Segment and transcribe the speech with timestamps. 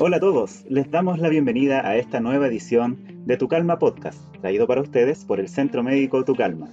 [0.00, 4.16] Hola a todos, les damos la bienvenida a esta nueva edición de Tu Calma Podcast,
[4.40, 6.70] traído para ustedes por el Centro Médico Tu Calma.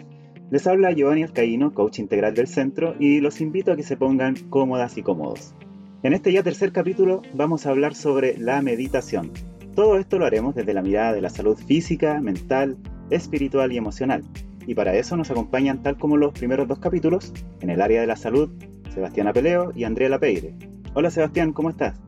[0.52, 4.36] Les habla Giovanni Alcaíno, coach integral del centro, y los invito a que se pongan
[4.52, 5.56] cómodas y cómodos.
[6.04, 9.32] En este ya tercer capítulo vamos a hablar sobre la meditación.
[9.74, 12.78] Todo esto lo haremos desde la mirada de la salud física, mental,
[13.10, 14.22] espiritual y emocional.
[14.68, 18.08] Y para eso nos acompañan, tal como los primeros dos capítulos, en el área de
[18.08, 18.52] la salud,
[18.94, 20.54] Sebastián Apeleo y Andrea Lapeire.
[20.94, 22.05] Hola Sebastián, ¿cómo estás?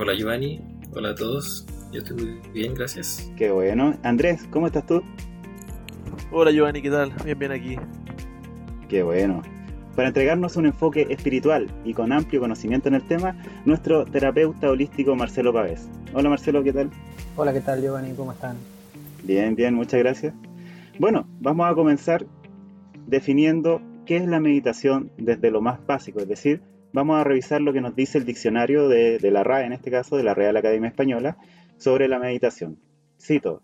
[0.00, 0.60] Hola Giovanni,
[0.94, 1.66] hola a todos.
[1.90, 3.28] Yo estoy muy bien, gracias.
[3.36, 3.98] Qué bueno.
[4.04, 5.02] Andrés, ¿cómo estás tú?
[6.30, 7.12] Hola Giovanni, ¿qué tal?
[7.24, 7.76] Bien, bien aquí.
[8.88, 9.42] Qué bueno.
[9.96, 15.16] Para entregarnos un enfoque espiritual y con amplio conocimiento en el tema, nuestro terapeuta holístico
[15.16, 15.88] Marcelo Pávez.
[16.14, 16.90] Hola Marcelo, ¿qué tal?
[17.34, 18.14] Hola, ¿qué tal Giovanni?
[18.14, 18.56] ¿Cómo están?
[19.24, 20.32] Bien, bien, muchas gracias.
[21.00, 22.24] Bueno, vamos a comenzar
[23.08, 27.72] definiendo qué es la meditación desde lo más básico, es decir, vamos a revisar lo
[27.72, 30.88] que nos dice el diccionario de, la RAE, en este caso, de la Real Academia
[30.88, 31.36] Española,
[31.76, 32.78] sobre la meditación.
[33.20, 33.62] Cito,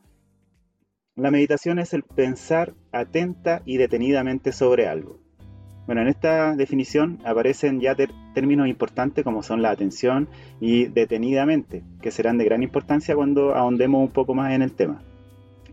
[1.17, 5.21] la meditación es el pensar atenta y detenidamente sobre algo.
[5.87, 7.95] Bueno, en esta definición aparecen ya
[8.35, 10.29] términos importantes como son la atención
[10.61, 15.03] y detenidamente, que serán de gran importancia cuando ahondemos un poco más en el tema.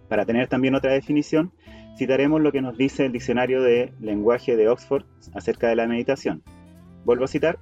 [0.10, 1.54] Para tener también otra definición,
[1.98, 6.44] citaremos lo que nos dice el diccionario de lenguaje de Oxford acerca de la meditación.
[7.06, 7.60] Vuelvo a citar,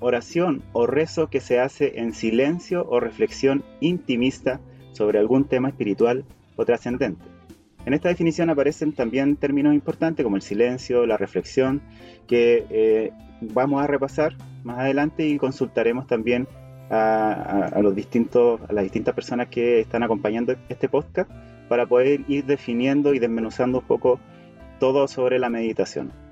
[0.00, 4.60] oración o rezo que se hace en silencio o reflexión intimista
[4.92, 6.24] sobre algún tema espiritual
[6.56, 7.24] o trascendente.
[7.86, 11.82] En esta definición aparecen también términos importantes como el silencio, la reflexión,
[12.26, 16.48] que eh, vamos a repasar más adelante y consultaremos también
[16.90, 21.30] a, los distintos, a las distintas personas que están acompañando este podcast
[21.68, 24.20] para poder ir definiendo y desmenuzando un poco
[24.80, 26.23] todo sobre la meditación.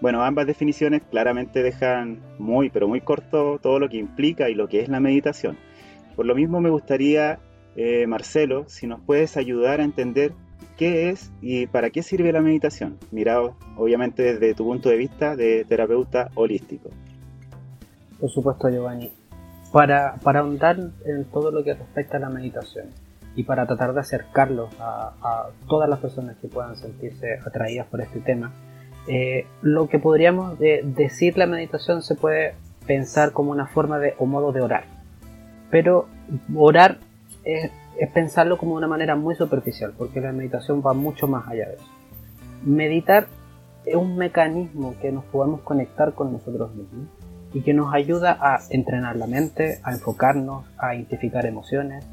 [0.00, 4.68] Bueno, ambas definiciones claramente dejan muy, pero muy corto todo lo que implica y lo
[4.68, 5.56] que es la meditación.
[6.14, 7.38] Por lo mismo me gustaría,
[7.76, 10.32] eh, Marcelo, si nos puedes ayudar a entender
[10.76, 15.34] qué es y para qué sirve la meditación, mirado obviamente desde tu punto de vista
[15.34, 16.90] de terapeuta holístico.
[18.20, 19.12] Por supuesto, Giovanni.
[19.72, 22.86] Para, para ahondar en todo lo que respecta a la meditación
[23.34, 28.00] y para tratar de acercarlo a, a todas las personas que puedan sentirse atraídas por
[28.00, 28.52] este tema,
[29.08, 32.54] eh, lo que podríamos decir la meditación se puede
[32.86, 34.84] pensar como una forma de o modo de orar.
[35.70, 36.06] Pero
[36.54, 36.98] orar
[37.44, 37.70] es,
[38.12, 41.86] pensarlo como una manera muy superficial, porque la meditación va mucho más allá de eso.
[42.64, 43.26] Meditar
[43.84, 47.08] es un mecanismo que nos podemos conectar con nosotros mismos
[47.52, 52.04] y que nos ayuda a entrenar la mente, a enfocarnos, a identificar emociones,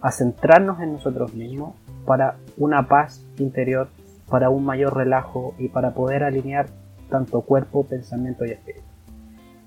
[0.00, 1.74] a centrarnos en nosotros mismos
[2.04, 3.88] para una paz interior
[4.32, 6.70] para un mayor relajo y para poder alinear
[7.10, 8.86] tanto cuerpo, pensamiento y espíritu.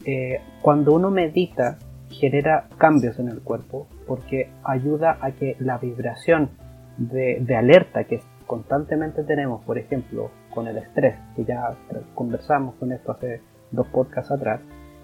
[0.05, 1.77] Eh, cuando uno medita,
[2.09, 6.49] genera cambios en el cuerpo porque ayuda a que la vibración
[6.97, 11.75] de, alerta que constantemente tenemos, por ejemplo, con el estrés, que ya
[12.15, 14.61] conversamos con esto hace dos podcasts atrás,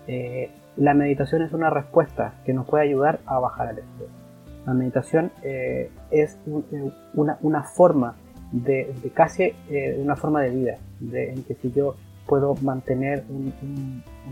[0.07, 4.09] eh, la meditación es una respuesta que nos puede ayudar a bajar el estrés.
[4.65, 6.39] La meditación eh, es
[7.13, 8.15] una, una forma
[8.51, 11.95] de, casi eh, una forma de vida, de, en que si yo
[12.27, 13.23] puedo mantener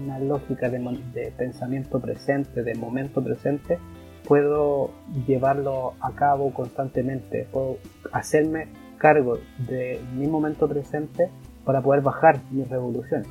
[0.02, 3.78] una lógica de, pensamiento presente, de momento presente,
[4.26, 4.92] puedo
[5.28, 7.78] llevarlo a cabo constantemente, puedo
[8.12, 11.30] hacerme cargo de mi momento presente
[11.66, 13.28] para poder bajar mis revoluciones.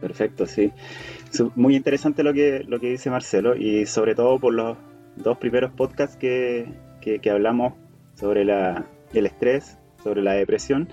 [0.00, 0.72] Perfecto, sí.
[1.54, 4.76] Muy interesante lo que, lo que dice Marcelo y sobre todo por los
[5.16, 6.68] dos primeros podcasts que,
[7.00, 7.72] que hablamos
[8.14, 8.86] sobre la,
[9.18, 10.88] el estrés, sobre la depresión,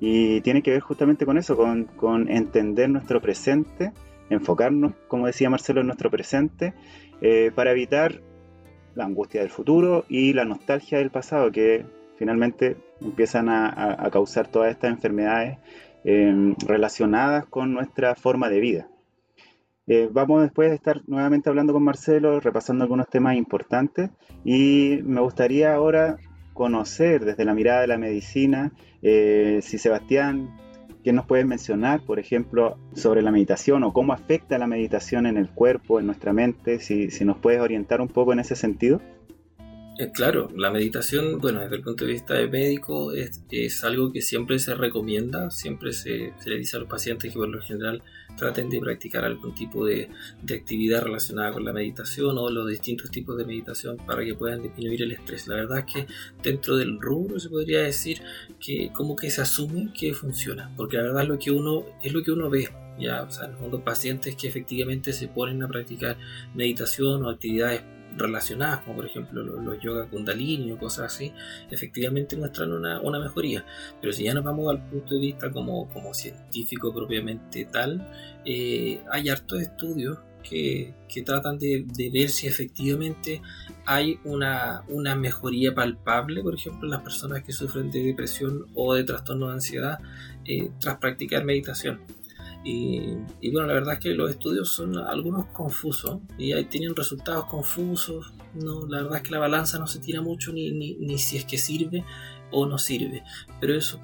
[0.00, 3.92] y tiene que ver justamente con eso, con, entender nuestro presente,
[4.30, 6.74] enfocarnos, como decía Marcelo, en nuestro presente,
[7.20, 8.20] eh, para evitar
[8.94, 11.84] la angustia del futuro y la nostalgia del pasado, que
[12.16, 15.58] finalmente empiezan a, causar todas estas enfermedades
[16.04, 18.88] em, relacionadas con nuestra forma de vida.
[19.86, 24.10] Eh, vamos después de estar nuevamente hablando con Marcelo, repasando algunos temas importantes
[24.44, 26.18] y me gustaría ahora
[26.60, 28.70] conocer desde la mirada de la medicina,
[29.00, 30.58] eh, si Sebastián,
[31.02, 35.38] ¿qué nos puedes mencionar, por ejemplo, sobre la meditación o cómo afecta la meditación en
[35.38, 36.78] el cuerpo, en nuestra mente?
[36.78, 39.00] Si, si nos puedes orientar un poco en ese sentido.
[40.00, 44.10] Eh, claro, la meditación, bueno, desde el punto de vista de médico, es, es algo
[44.10, 47.60] que siempre se recomienda, siempre se, se, le dice a los pacientes que por lo
[47.60, 48.02] general
[48.34, 50.08] traten de practicar algún tipo de,
[50.42, 54.62] de, actividad relacionada con la meditación o los distintos tipos de meditación para que puedan
[54.62, 55.46] disminuir el estrés.
[55.48, 56.06] La verdad es que
[56.42, 58.22] dentro del rubro se podría decir
[58.58, 62.14] que como que se asume que funciona, porque la verdad es lo que uno, es
[62.14, 65.68] lo que uno ve ya, o sea, en el pacientes que efectivamente se ponen a
[65.68, 66.16] practicar
[66.54, 67.82] meditación o actividades
[68.16, 71.32] relacionadas, como por ejemplo los, yoga kundalini o cosas así,
[71.70, 73.64] efectivamente muestran una, mejoría.
[74.00, 78.06] Pero si ya nos vamos al punto de vista como, como científico propiamente tal,
[78.44, 83.42] eh, hay hartos estudios que, tratan de, ver si efectivamente
[83.86, 88.94] hay una, una, mejoría palpable, por ejemplo, en las personas que sufren de depresión o
[88.94, 89.98] de trastorno de ansiedad
[90.44, 92.00] eh, tras practicar meditación.
[92.62, 93.14] Y,
[93.52, 98.34] bueno, la verdad es que los estudios son algunos confusos y ahí tienen resultados confusos.
[98.54, 101.44] No, la verdad es que la balanza no se tira mucho ni, ni, si es
[101.44, 102.04] que sirve
[102.50, 103.22] o no sirve.
[103.60, 104.00] Pero eso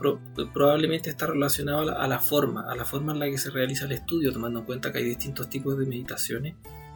[0.54, 3.92] probablemente está relacionado a la, forma, a la forma en la que se realiza el
[3.92, 6.54] estudio, tomando en cuenta que hay distintos tipos de meditaciones.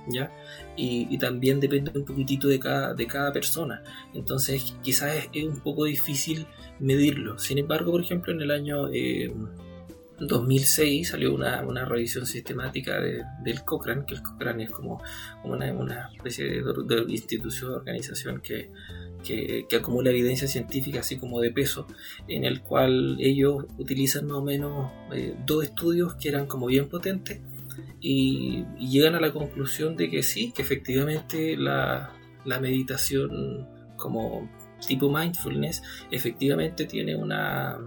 [0.09, 0.33] ¿Ya?
[0.77, 3.83] Y, también depende un poquitito de cada, de cada persona.
[4.15, 6.47] Entonces quizás es, un poco difícil
[6.79, 7.39] medirlo.
[7.39, 9.31] Sin embargo, por ejemplo, en el año eh,
[10.20, 15.02] 2006 salió una, una revisión sistemática del Cochrane, que el Cochrane es como,
[15.44, 18.70] una, una, especie de, institución, organización que,
[19.25, 21.87] que, acumula evidencia científica así como de peso,
[22.28, 26.88] en el cual ellos utilizan más o menos eh, dos estudios que eran como bien
[26.88, 27.40] potentes
[28.00, 32.12] y, llegan a la conclusión de que sí, que efectivamente la,
[32.44, 34.50] la meditación como
[34.87, 37.78] tipo mindfulness efectivamente tiene una,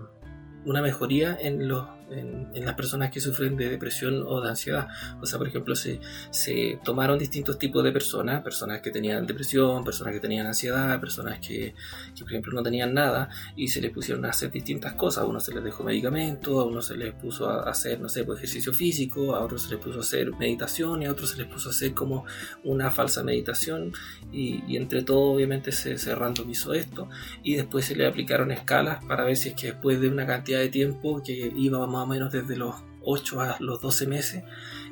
[0.66, 4.88] una mejoría en los en, las personas que sufren de depresión o de ansiedad.
[5.22, 6.00] O sea, por ejemplo, se,
[6.32, 11.40] se tomaron distintos tipos de personas, personas que tenían depresión, personas que tenían ansiedad, personas
[11.40, 11.76] que,
[12.16, 15.24] que, por ejemplo, no tenían nada y se les pusieron a hacer distintas cosas.
[15.24, 18.24] A unos se les dejó medicamentos, a unos se les puso a hacer, no sé,
[18.24, 21.38] pues, ejercicio físico, a otros se les puso a hacer meditación y a otros se
[21.38, 22.26] les puso a hacer como
[22.64, 23.94] una falsa meditación
[24.32, 27.10] y, y entre todo obviamente se, se randomizó esto
[27.44, 30.60] y después se le aplicaron escalas para ver si es que después de una cantidad
[30.60, 34.44] de tiempo que iba más o menos desde los 8 a los 12 meses,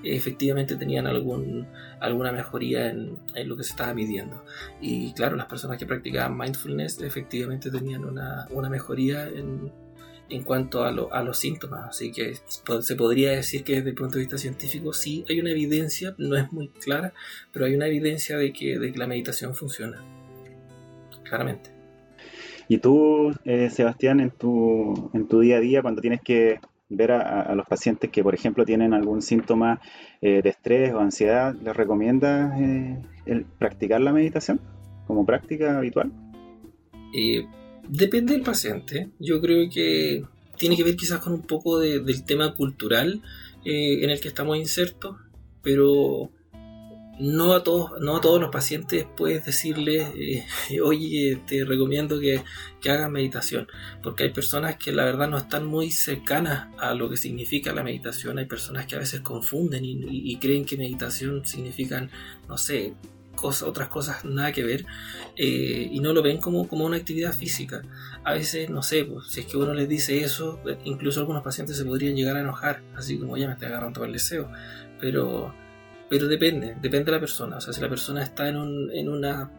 [0.04, 1.68] efectivamente tenían algún,
[2.00, 4.44] alguna mejoría en, lo que se estaba midiendo.
[4.82, 9.72] Y claro, las personas que practicaban mindfulness efectivamente tenían una, mejoría en,
[10.30, 11.90] en cuanto a, a, los síntomas.
[11.90, 12.36] Así que
[12.82, 16.36] se podría decir que desde el punto de vista científico sí hay una evidencia, no
[16.36, 17.14] es muy clara,
[17.52, 20.04] pero hay una evidencia de que, de que la meditación funciona.
[21.24, 21.72] Claramente.
[22.68, 26.60] Y tú, eh, Sebastián, en tu, en tu día a día, cuando tienes que
[26.92, 29.82] ver a, los pacientes que, por ejemplo, tienen algún síntoma
[30.22, 34.60] eh, de estrés o ansiedad, ¿les recomiendas eh, practicar la meditación
[35.08, 36.12] como práctica habitual?
[37.16, 37.46] Eh,
[37.88, 39.10] depende del paciente.
[39.20, 40.24] Yo creo que
[40.58, 43.22] tiene que ver quizás con un poco del tema cultural
[43.64, 45.16] en el que estamos insertos,
[45.62, 46.32] pero
[47.20, 50.46] no a todos, no a todos los pacientes puedes decirles, eh,
[50.84, 52.44] oye, te recomiendo que,
[52.80, 53.68] que hagas meditación,
[54.02, 57.84] porque hay personas que la verdad no están muy cercanas a lo que significa la
[57.84, 62.10] meditación, hay personas que a veces confunden y, creen que meditación significan,
[62.48, 62.96] no sé,
[63.36, 64.86] cosas, otras cosas nada que ver
[65.36, 67.84] eh, y no lo ven como, como una actividad física.
[68.24, 71.78] A veces, no sé, pues, si es que uno les dice eso, incluso algunos pacientes
[71.78, 74.50] se podrían llegar a enojar, así como ya me estoy agarrando el deseo,
[75.00, 75.54] pero
[76.12, 77.56] pero depende, depende de la persona.
[77.56, 79.50] O sea, si la persona está en, un, en una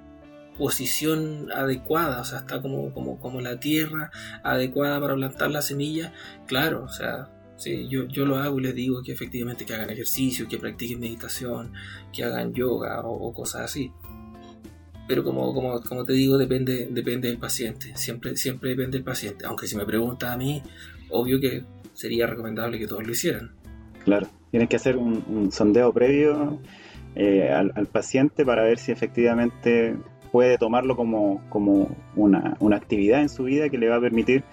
[0.59, 4.11] posición adecuada, o sea, está como, como, como la tierra
[4.45, 6.13] adecuada para plantar la semilla,
[6.47, 9.89] claro, o sea, sí, yo, yo lo hago y les digo que efectivamente que hagan
[9.89, 11.73] ejercicio, que practiquen meditación,
[12.13, 13.91] que hagan yoga o, cosas así.
[15.09, 19.47] Pero como, como, como, te digo, depende, depende del paciente, siempre, siempre depende del paciente.
[19.47, 20.63] Aunque si me pregunta a mí,
[21.09, 23.53] obvio que sería recomendable que todos lo hicieran.
[24.05, 24.42] Claro.
[24.53, 26.59] Tienes que hacer un, sondeo previo
[27.17, 29.97] eh, al, paciente para ver si efectivamente
[30.31, 31.41] puede tomarlo como,
[32.15, 34.45] una, actividad en su vida que le va a permitir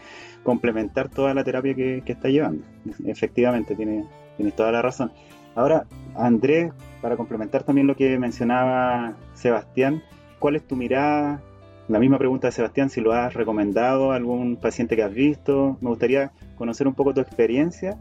[0.44, 2.64] complementar toda la terapia que, está llevando.
[3.06, 4.06] Efectivamente, tienes
[4.38, 5.12] tiene toda la razón.
[5.54, 10.02] Ahora, Andrés, para complementar también lo que mencionaba Sebastián,
[10.40, 11.42] ¿cuál es tu mirada?
[11.90, 15.78] La misma pregunta de Sebastián, si lo has recomendado a algún paciente que has visto.
[15.82, 17.98] Me gustaría conocer un poco tu experiencia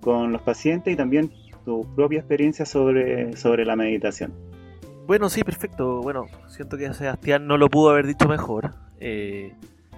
[0.00, 1.30] con los pacientes y también
[1.64, 4.32] tu propia experiencia sobre, sobre la meditación.
[5.06, 6.02] Bueno, sí, perfecto.
[6.02, 8.74] Bueno, siento que Sebastián no lo pudo haber dicho mejor.
[9.00, 9.52] Eh,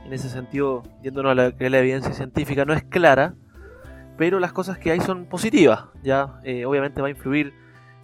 [0.04, 3.34] en ese sentido, yéndonos a la, que la evidencia científica no es clara,
[4.16, 5.84] pero las cosas que hay son positivas.
[6.02, 7.52] Ya, eh, obviamente va a influir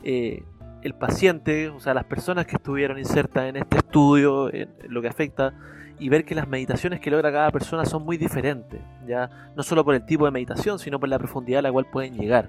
[0.05, 0.43] eh,
[0.83, 5.09] el paciente, o sea, las personas que estuvieron insertas en este estudio, en lo que
[5.09, 5.55] afecta
[5.99, 9.85] y ver que las meditaciones que logra cada persona son muy diferentes, ya no solo
[9.85, 12.49] por el tipo de meditación, sino por la profundidad a la cual pueden llegar.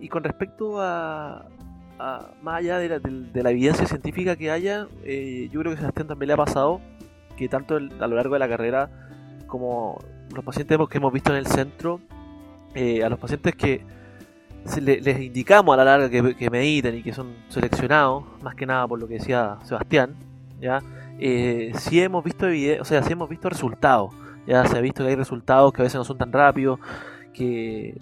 [0.00, 1.46] Y con respecto a,
[2.42, 6.28] más allá de la, evidencia científica que haya, eh, yo creo que a Sebastián también
[6.28, 6.80] le ha pasado
[7.36, 8.90] que tanto a lo largo de la carrera
[9.46, 9.98] como
[10.34, 12.00] los pacientes que hemos visto en el centro,
[12.74, 13.84] eh, a los pacientes que,
[14.80, 18.98] les indicamos a la larga que, mediten y que son seleccionados, más que nada por
[18.98, 20.14] lo que decía Sebastián,
[20.60, 20.82] ¿ya?
[21.18, 24.14] Eh, si hemos visto o sea, si hemos visto resultados,
[24.46, 26.78] ya se ha visto que hay resultados que a veces no son tan rápidos,
[27.32, 27.98] que,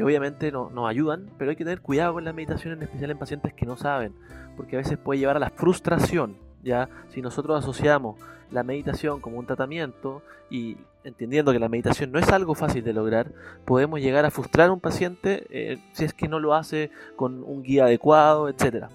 [0.00, 3.18] obviamente no, nos ayudan, pero hay que tener cuidado con la meditación, en especial en
[3.18, 4.14] pacientes que no saben,
[4.56, 8.16] porque a veces puede llevar a la frustración, ya si nosotros asociamos
[8.50, 12.92] la meditación como un tratamiento y entendiendo que la meditación no es algo fácil de
[12.92, 13.32] lograr,
[13.64, 17.42] podemos llegar a frustrar a un paciente eh, si es que no lo hace con
[17.44, 18.88] un guía adecuado, etcétera.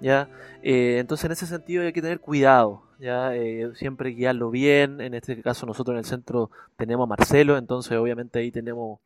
[0.00, 0.28] ¿Ya?
[0.62, 5.00] Eh, entonces en ese sentido hay que tener cuidado, ya eh, siempre guiarlo bien.
[5.00, 9.00] En este caso nosotros en el centro tenemos a Marcelo, entonces obviamente ahí tenemos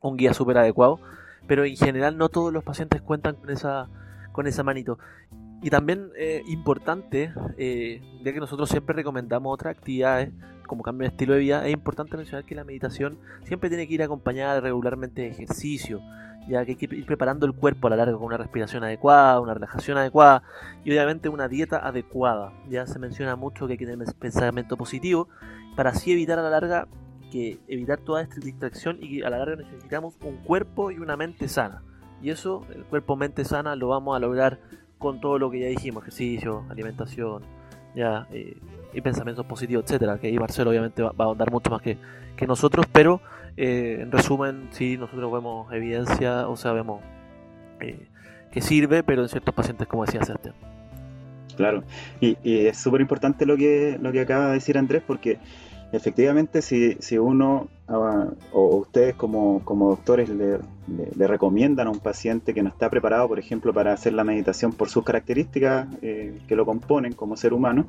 [0.00, 1.00] un guía súper adecuado,
[1.46, 3.88] pero en general no todos los pacientes cuentan con esa
[4.32, 4.98] con esa manito.
[5.62, 10.30] Y también eh, importante, eh, ya que nosotros siempre recomendamos otras actividades
[10.66, 13.94] como cambio de estilo de vida, es importante mencionar que la meditación siempre tiene que
[13.94, 16.00] ir acompañada regularmente de ejercicio,
[16.48, 19.40] ya que hay que ir preparando el cuerpo a la larga con una respiración adecuada,
[19.40, 20.42] una relajación adecuada
[20.84, 22.52] y obviamente una dieta adecuada.
[22.68, 25.28] Ya se menciona mucho que hay que tener pensamiento positivo
[25.76, 26.88] para así evitar a la larga
[27.30, 31.16] que evitar toda esta distracción y que a la larga necesitamos un cuerpo y una
[31.16, 31.82] mente sana.
[32.22, 34.60] Y eso, el cuerpo-mente sana, lo vamos a lograr
[34.98, 37.42] con todo lo que ya dijimos, ejercicio, alimentación,
[37.96, 38.28] ya,
[38.92, 41.96] y pensamientos positivos, etcétera, que ahí Marcelo obviamente va, a ahondar mucho más que,
[42.36, 43.20] que nosotros, pero
[43.56, 47.02] eh, en resumen, sí, nosotros vemos evidencia, o sea, vemos
[47.80, 48.06] eh,
[48.52, 50.54] que sirve, pero en ciertos pacientes, como decía Sebastián.
[51.56, 51.84] Claro,
[52.20, 55.38] y, y es súper importante lo que, lo que acaba de decir Andrés, porque
[55.92, 60.58] efectivamente si, si uno ah, o ustedes como, doctores le,
[61.26, 64.88] recomiendan a un paciente que no está preparado, por ejemplo, para hacer la meditación por
[64.88, 67.86] sus características eh, que lo componen como ser humano,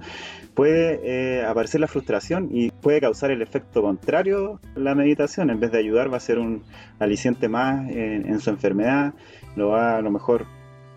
[0.53, 5.49] puede eh, aparecer la frustración y puede causar el efecto contrario la meditación.
[5.49, 6.63] En vez de ayudar, va a ser un
[6.99, 9.13] aliciente más en, su enfermedad,
[9.55, 10.45] lo va a lo mejor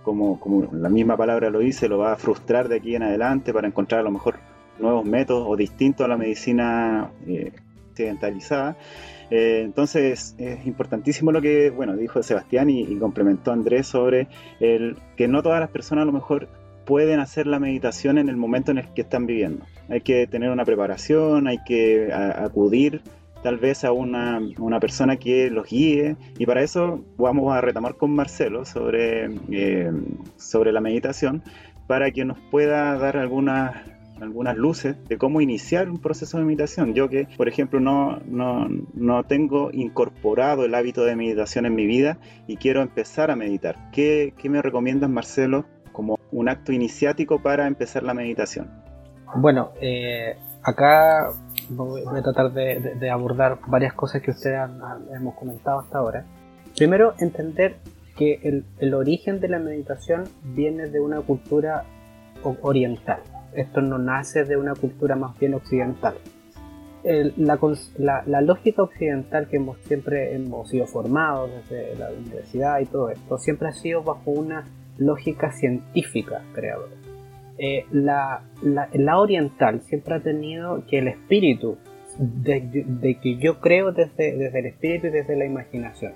[0.02, 3.52] como, como, la misma palabra lo dice, lo va a frustrar de aquí en adelante
[3.52, 4.36] para encontrar a lo mejor
[4.80, 7.52] nuevos métodos o distintos a la medicina eh,
[7.90, 8.76] occidentalizada.
[9.30, 14.26] Eh, entonces es importantísimo lo que bueno dijo Sebastián y, complementó Andrés sobre
[14.58, 16.48] el que no todas las personas a lo mejor
[16.84, 19.64] pueden hacer la meditación en el momento en el que están viviendo.
[19.88, 23.02] Hay que tener una preparación, hay que acudir
[23.42, 27.94] tal vez a una, una, persona que los guíe y para eso vamos a retomar
[27.94, 29.90] con Marcelo sobre, eh,
[30.36, 31.42] sobre la meditación
[31.86, 33.74] para que nos pueda dar algunas
[34.22, 36.94] algunas luces de cómo iniciar un proceso de meditación.
[36.94, 41.86] Yo que, por ejemplo, no, no, no tengo incorporado el hábito de meditación en mi
[41.86, 43.90] vida y quiero empezar a meditar.
[43.92, 48.70] ¿Qué, qué me recomiendas, Marcelo, como un acto iniciático para empezar la meditación?
[49.36, 51.32] Bueno, eh, acá
[51.68, 54.80] voy a tratar de, abordar varias cosas que ustedes han,
[55.14, 56.24] hemos comentado hasta ahora.
[56.76, 57.76] Primero, entender
[58.16, 61.84] que el, el origen de la meditación viene de una cultura
[62.62, 63.20] oriental
[63.54, 66.14] esto no nace de una cultura más bien occidental.
[67.02, 73.38] la, lógica occidental que hemos, siempre hemos sido formados desde la universidad y todo esto,
[73.38, 76.92] siempre ha sido bajo una lógica científica creadora.
[77.58, 78.42] Eh, la,
[79.18, 81.76] oriental siempre ha tenido que el espíritu,
[82.18, 86.12] de, que yo creo desde, desde el espíritu y desde la imaginación,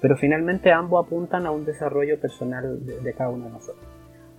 [0.00, 3.95] pero finalmente ambos apuntan a un desarrollo personal de cada uno de nosotros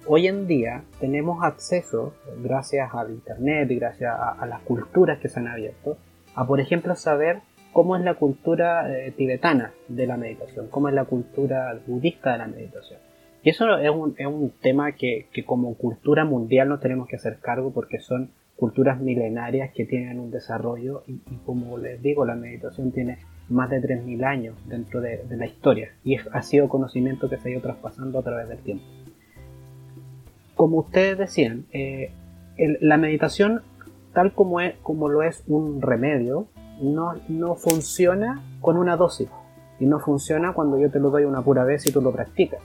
[0.08, 5.40] hoy en día tenemos acceso, gracias al Internet y gracias a, las culturas que se
[5.40, 5.98] han abierto,
[6.36, 7.42] a por ejemplo saber
[7.74, 12.38] cómo es la cultura eh, tibetana de la meditación, cómo es la cultura budista de
[12.38, 13.00] la meditación.
[13.44, 17.18] Y eso es un, es un tema que, que, como cultura mundial no tenemos que
[17.18, 22.36] hacer cargo porque son culturas milenarias que tienen un desarrollo y, como les digo, la
[22.36, 27.30] meditación tiene más de 3.000 años dentro de, de la historia y ha sido conocimiento
[27.30, 28.84] que se ha ido traspasando a través del tiempo
[30.58, 32.12] como ustedes decían, eh,
[32.58, 33.62] la meditación,
[34.14, 36.48] tal como, es, como lo es un remedio,
[36.82, 39.30] no, no funciona con una dosis.
[39.80, 42.60] Y no funciona cuando yo te lo doy una pura vez y tú lo practicas.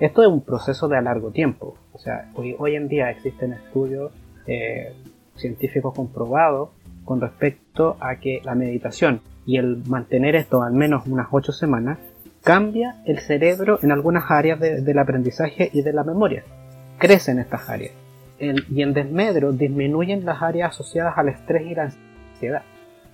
[0.00, 1.76] Esto es un proceso de a largo tiempo.
[1.92, 4.12] O sea, hoy, hoy en día existen estudios
[4.46, 4.94] eh,
[5.36, 6.70] científicos comprobados
[7.04, 11.98] con respecto a que la meditación y el mantener esto al menos unas 8 semanas
[12.42, 16.42] cambia el cerebro en algunas áreas del aprendizaje y de la memoria
[16.98, 17.92] crecen estas áreas.
[18.38, 21.90] y en desmedro disminuyen las áreas asociadas al estrés y la
[22.32, 22.62] ansiedad.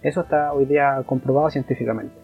[0.02, 2.14] Eso está hoy día comprobado científicamente.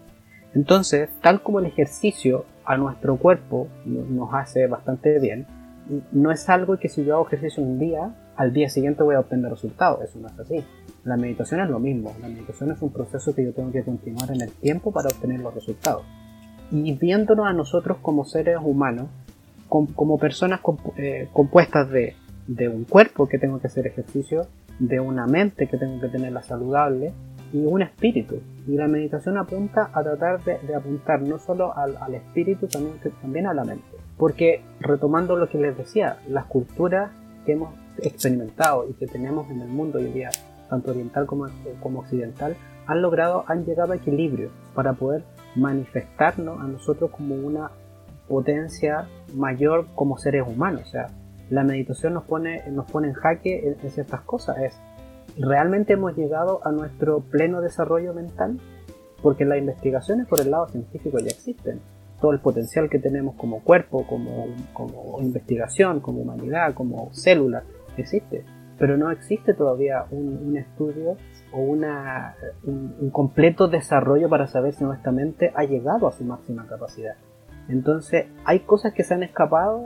[0.53, 5.47] Entonces, tal como el ejercicio a nuestro cuerpo nos hace bastante bien,
[6.11, 9.21] no es algo que si yo hago ejercicio un día, al día siguiente voy a
[9.21, 10.01] obtener resultados.
[10.03, 10.63] Eso no es así.
[11.03, 12.13] La meditación es lo mismo.
[12.21, 15.39] La meditación es un proceso que yo tengo que continuar en el tiempo para obtener
[15.39, 16.03] los resultados.
[16.71, 19.07] y viéndonos a nosotros como seres humanos,
[19.69, 20.61] como personas
[20.97, 22.15] eh, compuestas de,
[22.67, 24.47] un cuerpo que tengo que hacer ejercicio,
[24.79, 27.13] de una mente que tengo que tenerla saludable
[27.53, 28.41] y un espíritu.
[28.67, 33.53] Y la meditación apunta a tratar de, apuntar no solo al, espíritu, también, también a
[33.53, 33.85] la mente.
[34.17, 37.11] Porque retomando lo que les decía, las culturas
[37.45, 40.29] que hemos experimentado y que tenemos en el mundo hoy día,
[40.69, 41.47] tanto oriental como,
[41.79, 42.55] como occidental,
[42.87, 45.23] han logrado, han llegado a equilibrio para poder
[45.55, 47.69] manifestarnos a nosotros como una
[48.29, 50.83] potencia mayor como seres humanos.
[50.83, 51.07] O sea,
[51.49, 54.57] la meditación nos pone, nos pone en jaque en, ciertas cosas.
[54.59, 54.79] Es,
[55.37, 58.59] ¿realmente hemos llegado a nuestro pleno desarrollo mental?
[59.21, 61.81] Porque las investigaciones por el lado científico ya existen.
[62.21, 67.63] Todo el potencial que tenemos como cuerpo, como, como investigación, como humanidad, como célula,
[67.97, 68.45] existe.
[68.77, 71.17] Pero no existe todavía un, estudio
[71.51, 76.65] o una, un, completo desarrollo para saber si nuestra mente ha llegado a su máxima
[76.67, 77.15] capacidad.
[77.69, 79.85] Entonces, hay cosas que se han escapado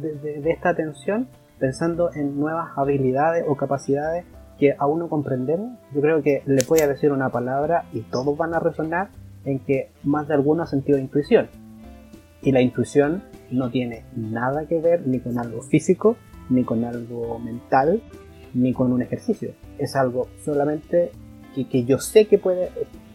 [0.00, 4.24] de, esta atención pensando en nuevas habilidades o capacidades
[4.58, 5.78] que aún no comprendemos.
[5.92, 9.08] Yo creo que le voy a decir una palabra y todos van a resonar
[9.44, 11.48] en que más de alguno ha sentido intuición.
[12.40, 16.16] Y la intuición no tiene nada que ver ni con algo físico,
[16.48, 18.00] ni con algo mental,
[18.52, 19.54] ni con un ejercicio.
[19.78, 21.10] Es algo solamente
[21.54, 22.70] que, que yo sé que puede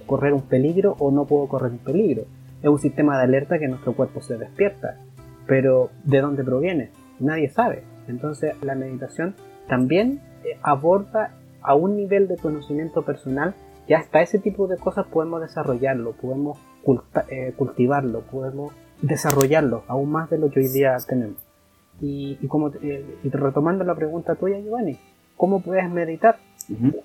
[0.05, 2.25] correr un peligro o no puedo correr un peligro
[2.61, 4.97] es un sistema de alerta que nuestro cuerpo se despierta.
[5.47, 6.91] Pero ¿de dónde proviene?
[7.19, 7.83] Nadie sabe.
[8.07, 9.35] Entonces la meditación
[9.67, 13.55] también eh, aborda a un nivel de conocimiento personal
[13.87, 16.59] que hasta ese tipo de cosas podemos desarrollarlo, podemos
[17.29, 21.37] eh, cultivarlo, podemos desarrollarlo aún más de lo que hoy día tenemos.
[22.01, 24.97] Y, como eh, retomando la pregunta tuya, Giovanni,
[25.35, 26.37] ¿cómo puedes meditar?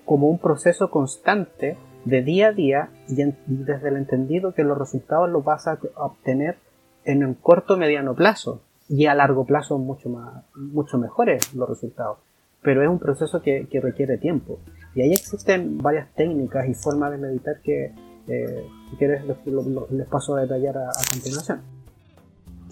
[0.04, 3.14] Como un proceso constante de día a día y,
[3.46, 6.56] desde el entendido que los resultados los vas a obtener
[7.04, 12.18] en un corto mediano plazo y a largo plazo mucho más mucho mejores los resultados.
[12.62, 14.58] Pero es un proceso que, requiere tiempo.
[14.94, 17.92] Y ahí existen varias técnicas y formas de meditar que
[18.26, 21.73] eh, si quieres les, paso a detallar a, continuación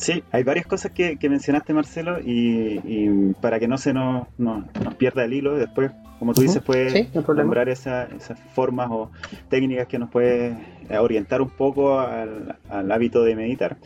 [0.03, 5.25] Sí, hay varias cosas que, mencionaste, Marcelo, y, para que no se nos, nos pierda
[5.25, 8.09] el hilo, después como tú dices, puedes nombrar esas
[8.55, 9.11] formas o
[9.49, 10.57] técnicas que nos puede
[10.89, 13.77] eh, orientar un poco al, hábito de meditar.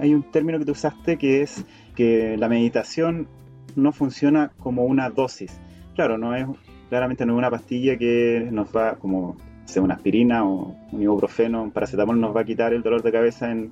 [0.00, 3.28] Hay un término que tú usaste que es que la meditación
[3.76, 5.60] no funciona como una dosis.
[5.94, 6.44] Claro, no es
[6.88, 11.62] claramente no es una pastilla que nos va como sea una aspirina o un ibuprofeno,
[11.62, 13.70] un paracetamol nos va a quitar el dolor de cabeza en,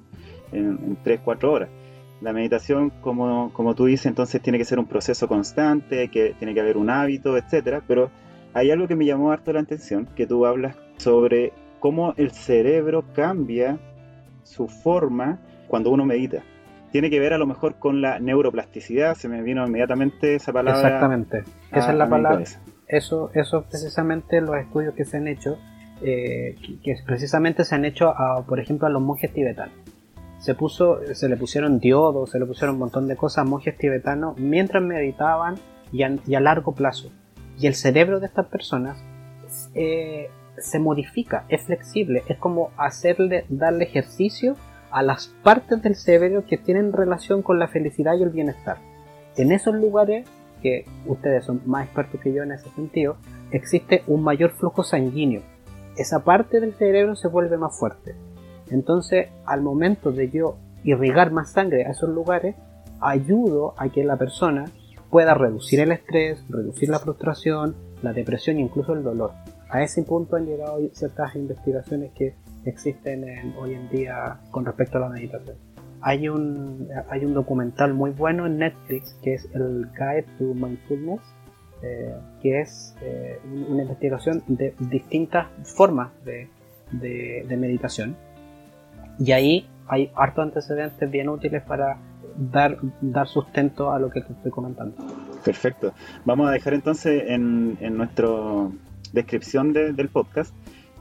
[0.52, 1.68] en, 3-4 horas
[2.24, 6.54] la meditación, como, como tú dices, entonces tiene que ser un proceso constante, que tiene
[6.54, 7.82] que haber un hábito, etcétera.
[7.86, 8.10] Pero
[8.54, 13.04] hay algo que me llamó harto la atención, que tú hablas sobre cómo el cerebro
[13.14, 13.78] cambia
[14.42, 16.42] su forma cuando uno medita.
[16.92, 20.80] Tiene que ver a lo mejor con la neuroplasticidad, se me vino inmediatamente esa palabra.
[20.80, 22.44] Exactamente, esa es la palabra.
[22.86, 25.58] Eso, eso precisamente los estudios que se han hecho,
[26.00, 29.74] eh, que, precisamente se han hecho, a, por ejemplo, a los monjes tibetanos
[30.44, 35.54] se le pusieron diodos, se le pusieron un montón de cosas monjes tibetanos mientras meditaban
[35.90, 37.10] y a, largo plazo.
[37.58, 39.02] Y el cerebro de estas personas
[39.74, 40.28] eh,
[40.58, 44.56] se modifica, es flexible, es como hacerle, darle ejercicio
[44.90, 48.78] a las partes del cerebro que tienen relación con la felicidad y el bienestar.
[49.36, 50.26] En esos lugares,
[50.62, 53.16] que ustedes son más expertos que yo en ese sentido,
[53.50, 55.42] existe un mayor flujo sanguíneo.
[55.96, 58.14] Esa parte del cerebro se vuelve más fuerte
[58.70, 62.54] entonces, al momento de yo irrigar más sangre a esos lugares,
[63.00, 64.66] ayudo a que la persona
[65.10, 69.32] pueda reducir el estrés, reducir la frustración, la depresión e incluso el dolor.
[69.68, 75.02] A ese punto han llegado ciertas investigaciones que existen hoy en día con respecto a
[75.02, 75.56] la meditación.
[76.00, 81.20] Hay un, hay un documental muy bueno en Netflix que es el Guide to Mindfulness,
[81.82, 86.48] eh, que es eh, una investigación de distintas formas de,
[86.90, 88.16] de meditación
[89.18, 91.98] y ahí hay hartos antecedentes bien útiles para
[92.36, 94.96] dar, dar sustento a lo que te estoy comentando.
[95.44, 95.92] Perfecto.
[96.24, 98.28] Vamos a dejar entonces en, en nuestra
[99.12, 100.54] descripción del podcast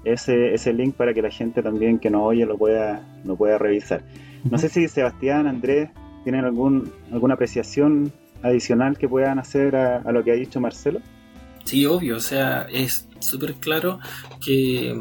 [0.03, 3.57] ese, ese link para que la gente también que nos oye lo pueda, lo pueda
[3.57, 4.03] revisar.
[4.49, 5.89] No sé si Sebastián, Andrés,
[6.23, 10.99] tienen algún, alguna apreciación adicional que puedan hacer a, a lo que ha dicho Marcelo.
[11.63, 13.99] Sí, obvio, o sea, es súper claro
[14.43, 14.93] que,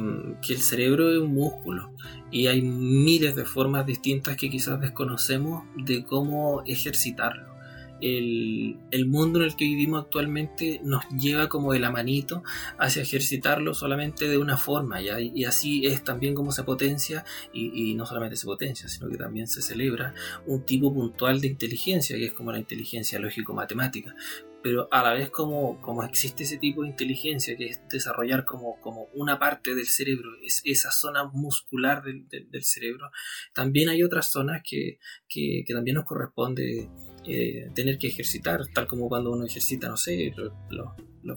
[0.47, 1.91] que, el cerebro es un músculo
[2.33, 7.53] y hay miles de formas distintas que quizás desconocemos de cómo ejercitarlo.
[8.01, 12.43] el, el, mundo en el que vivimos actualmente nos lleva como de la manito
[12.79, 17.95] hacia ejercitarlo solamente de una forma, y así es también como se potencia, y, y,
[17.95, 20.15] no solamente se potencia, sino que también se celebra
[20.47, 24.17] un tipo puntual de inteligencia, que es como la inteligencia lógico-matemática
[24.63, 28.81] pero a la vez como, como existe ese tipo de inteligencia que es desarrollar como,
[28.81, 33.11] como una parte del cerebro, es esa zona muscular del, cerebro,
[33.55, 34.99] también hay otras zonas que,
[35.29, 36.89] que, que también nos corresponde
[37.27, 40.53] eh, tener que ejercitar, tal como cuando uno ejercita, no sé, los,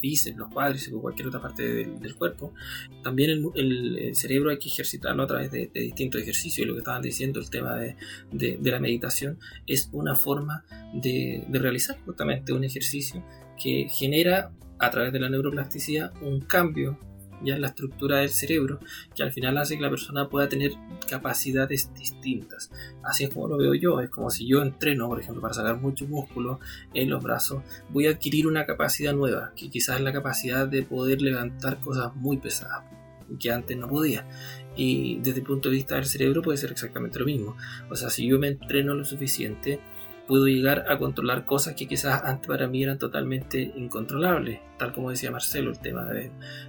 [0.01, 2.53] bíceps, los cuádriceps o cualquier otra parte del, cuerpo.
[3.03, 6.65] También el, cerebro hay que ejercitarlo a través de, distintos ejercicios.
[6.65, 7.95] Y lo que estaban diciendo, el tema de,
[8.31, 13.23] de la meditación, es una forma de, realizar justamente un ejercicio
[13.61, 16.99] que genera a través de la neuroplasticidad un cambio
[17.43, 18.79] ya la estructura del cerebro,
[19.15, 20.73] que al final hace que la persona pueda tener
[21.09, 22.71] capacidades distintas.
[23.03, 25.77] Así es como lo veo yo, es como si yo entreno, por ejemplo, para sacar
[25.79, 26.59] mucho músculo
[26.93, 30.83] en los brazos, voy a adquirir una capacidad nueva, que quizás es la capacidad de
[30.83, 32.83] poder levantar cosas muy pesadas,
[33.39, 34.27] que antes no podía.
[34.75, 37.55] Y desde el punto de vista del cerebro puede ser exactamente lo mismo.
[37.89, 39.79] O sea, si yo me entreno lo suficiente,
[40.27, 45.09] puedo llegar a controlar cosas que quizás antes para mí eran totalmente incontrolables, tal como
[45.11, 46.07] decía Marcelo, el tema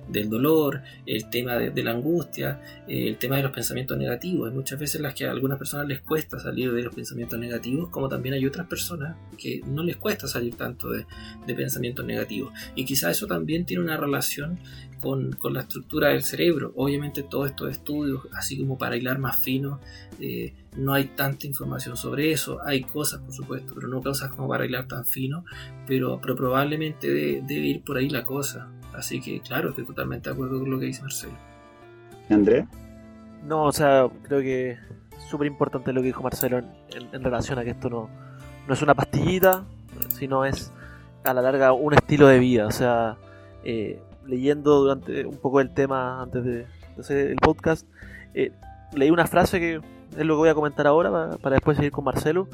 [0.08, 4.50] del dolor, el tema de, la angustia, el tema de los pensamientos negativos.
[4.50, 7.88] Hay muchas veces las que a algunas personas les cuesta salir de los pensamientos negativos,
[7.90, 11.06] como también hay otras personas que no les cuesta salir tanto de,
[11.54, 12.52] pensamientos negativos.
[12.74, 14.58] Y quizás eso también tiene una relación
[15.00, 16.72] con, la estructura del cerebro.
[16.76, 19.80] Obviamente todos estos estudios, así como para hilar más fino,
[20.20, 22.58] eh, no hay tanta información sobre eso.
[22.64, 25.44] Hay cosas, por supuesto, pero no cosas como para hilar tan fino,
[25.86, 28.68] pero, probablemente debe ir por ahí la cosa.
[28.94, 31.36] Así que, claro, estoy totalmente de acuerdo con lo que dice Marcelo.
[32.30, 32.66] ¿André?
[33.46, 34.78] No, o sea, creo que es
[35.28, 38.08] súper importante lo que dijo Marcelo en, relación a que esto no,
[38.66, 39.64] no es una pastillita,
[40.08, 40.72] sino es
[41.24, 42.66] a la larga un estilo de vida.
[42.66, 43.16] O sea,
[43.64, 46.66] eh, leyendo durante un poco el tema antes de,
[46.98, 47.86] hacer el podcast,
[48.34, 48.52] eh,
[48.94, 49.80] leí una frase que
[50.16, 52.48] es lo que voy a comentar ahora para, después seguir con Marcelo,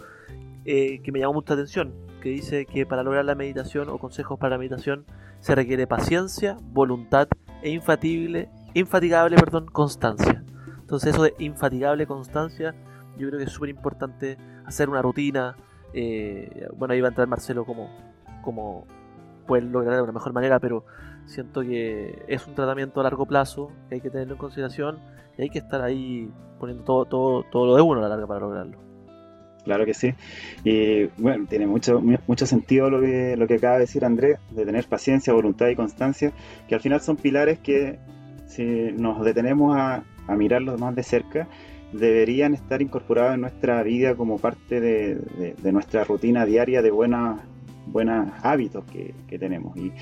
[0.64, 4.38] eh, que me llamó mucha atención, que dice que para lograr la meditación o consejos
[4.38, 5.04] para la meditación
[5.40, 7.28] se requiere paciencia, voluntad
[7.62, 10.42] e infatible, infatigable perdón, constancia.
[10.80, 12.74] Entonces eso de infatigable constancia,
[13.16, 15.56] yo creo que es súper importante hacer una rutina.
[15.94, 17.88] Eh, bueno, ahí va a entrar Marcelo como,
[18.42, 18.86] como
[19.46, 20.84] puede lograr de una mejor manera, pero
[21.26, 24.98] siento que es un tratamiento a largo plazo que hay que tenerlo en consideración
[25.38, 28.26] y hay que estar ahí poniendo todo, todo, todo lo de uno a la larga
[28.26, 28.78] para lograrlo.
[29.64, 30.12] Claro que sí.
[30.64, 34.64] Y bueno, tiene mucho, mucho sentido lo que, lo que acaba de decir Andrés, de
[34.64, 36.32] tener paciencia, voluntad y constancia,
[36.68, 37.98] que al final son pilares que
[38.46, 41.48] si nos detenemos a, a mirarlos más de cerca,
[41.92, 47.40] deberían estar incorporados en nuestra vida como parte de, de, nuestra rutina diaria de buenos
[48.42, 49.76] hábitos que, que tenemos.
[49.76, 49.92] Y,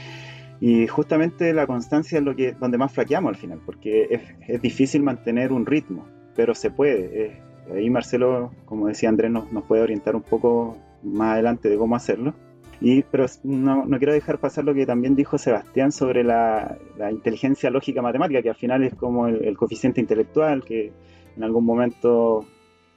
[0.61, 4.61] y justamente la constancia es lo que donde más flaqueamos al final, porque es, es
[4.61, 7.41] difícil mantener un ritmo, pero se puede.
[7.75, 11.97] ahí Marcelo, como decía Andrés, nos, nos, puede orientar un poco más adelante de cómo
[11.97, 12.35] hacerlo.
[12.83, 17.11] Y, pero no, no quiero dejar pasar lo que también dijo Sebastián sobre la, la
[17.11, 20.93] inteligencia lógica matemática, que al final es como el, el coeficiente intelectual, que
[21.37, 22.47] en algún momento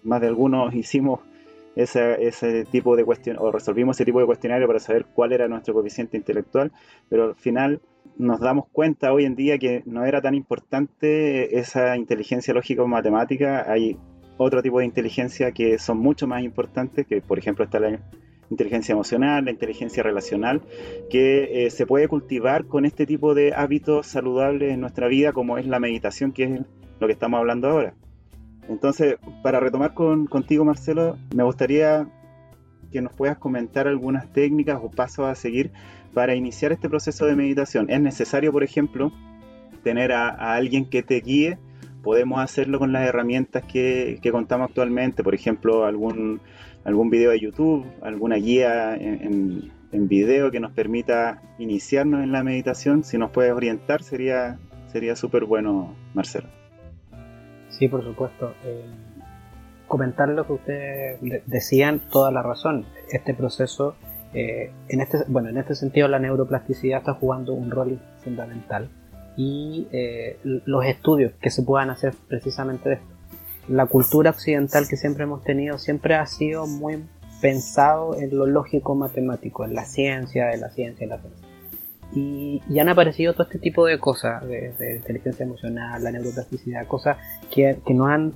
[0.04, 1.22] más de algunos hicimos
[1.76, 5.48] ese, ese tipo de cuestión o resolvimos ese tipo de cuestionario para saber cuál era
[5.48, 6.72] nuestro coeficiente intelectual,
[7.10, 7.82] pero al final
[8.18, 12.88] nos damos cuenta hoy en día que no era tan importante esa inteligencia lógica o
[12.88, 13.98] matemática, hay
[14.38, 18.00] otro tipo de inteligencia que son mucho más importantes, que por ejemplo está la
[18.50, 20.62] inteligencia emocional, la inteligencia relacional,
[21.10, 25.58] que eh, se puede cultivar con este tipo de hábitos saludables en nuestra vida, como
[25.58, 26.62] es la meditación, que es
[27.00, 27.96] lo que estamos hablando ahora.
[28.70, 32.08] Entonces, para retomar con, contigo, Marcelo, me gustaría
[32.92, 35.72] que nos puedas comentar algunas técnicas o pasos a seguir
[36.14, 37.90] para iniciar este proceso de meditación.
[37.90, 39.12] ¿Es necesario, por ejemplo,
[39.84, 41.58] tener a, alguien que te guíe?
[42.04, 46.42] Podemos hacerlo con las herramientas que, contamos actualmente, por ejemplo, algún,
[46.84, 52.44] algún video de YouTube, alguna guía en, en, video que nos permita iniciarnos en la
[52.44, 53.04] meditación.
[53.04, 54.60] Si nos puedes orientar, sería
[54.94, 56.63] sería súper bueno, Marcelo.
[57.78, 58.54] Sí, por supuesto.
[58.64, 58.86] Eh,
[59.88, 62.86] comentar lo que ustedes decían, toda la razón.
[63.12, 63.96] Este proceso,
[64.34, 68.90] eh, en este, bueno, en este sentido la neuroplasticidad está jugando un rol fundamental
[69.36, 73.08] y eh, los estudios que se puedan hacer precisamente de esto.
[73.68, 77.04] La cultura occidental que siempre hemos tenido siempre ha sido muy
[77.42, 81.43] pensado en lo lógico matemático, en la ciencia, de la ciencia y la ciencia.
[82.16, 87.18] Y, han aparecido todo este tipo de cosas, de, inteligencia emocional, la neuroplasticidad, cosas
[87.50, 88.34] que, que nos han,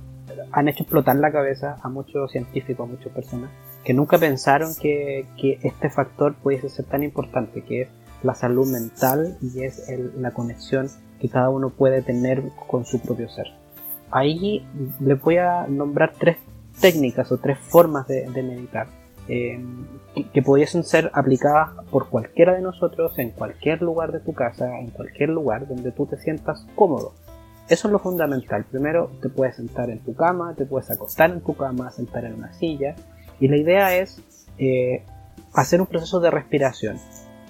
[0.52, 3.50] han hecho explotar la cabeza a muchos científicos, a muchas personas,
[3.84, 5.26] que nunca pensaron que,
[5.62, 7.88] este factor pudiese ser tan importante, que es
[8.22, 13.28] la salud mental y es la conexión que cada uno puede tener con su propio
[13.28, 13.46] ser.
[14.10, 14.66] Ahí
[15.00, 16.36] les voy a nombrar tres
[16.80, 18.88] técnicas o tres formas de, meditar
[19.28, 19.62] eh,
[20.32, 24.90] que, pudiesen ser aplicadas por cualquiera de nosotros en cualquier lugar de tu casa, en
[24.90, 27.12] cualquier lugar donde tú te sientas cómodo.
[27.68, 28.64] Eso es lo fundamental.
[28.64, 32.34] Primero te puedes sentar en tu cama, te puedes acostar en tu cama, sentar en
[32.34, 32.96] una silla.
[33.38, 34.22] Y la idea es
[34.56, 35.04] eh,
[35.52, 36.98] hacer un proceso de respiración.